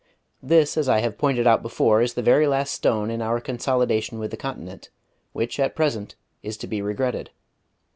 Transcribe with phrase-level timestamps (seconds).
[0.41, 4.17] This, as I have pointed out before, is the very last stone in our consolidation
[4.17, 4.89] with the continent,
[5.31, 7.29] which, at present, is to be regretted....